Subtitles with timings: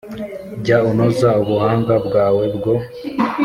[0.63, 2.73] Jya unoza ubuhanga bwawe bwo